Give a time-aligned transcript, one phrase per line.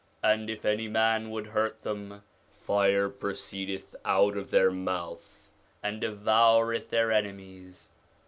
[0.23, 5.51] And if any man would hurt them, fire proceedeth out of their mouth
[5.83, 7.87] and devoureth their enemies.'